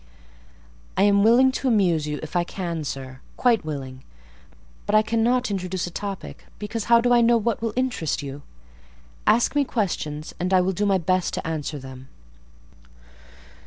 "I 0.97 1.03
am 1.03 1.21
willing 1.23 1.51
to 1.51 1.67
amuse 1.67 2.07
you, 2.07 2.19
if 2.23 2.35
I 2.35 2.43
can, 2.43 2.83
sir—quite 2.83 3.63
willing; 3.63 4.03
but 4.87 4.95
I 4.95 5.03
cannot 5.03 5.51
introduce 5.51 5.85
a 5.85 5.91
topic, 5.91 6.45
because 6.57 6.85
how 6.85 7.01
do 7.01 7.13
I 7.13 7.21
know 7.21 7.37
what 7.37 7.61
will 7.61 7.73
interest 7.75 8.23
you? 8.23 8.41
Ask 9.27 9.53
me 9.53 9.63
questions, 9.63 10.33
and 10.39 10.55
I 10.55 10.59
will 10.61 10.71
do 10.73 10.87
my 10.87 10.97
best 10.97 11.35
to 11.35 11.47
answer 11.47 11.77
them." 11.77 12.07